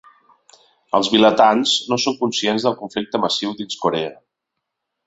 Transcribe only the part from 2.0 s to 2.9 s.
són conscients del